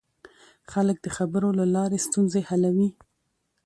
[0.71, 2.89] خلک د خبرو له لارې ستونزې حلوي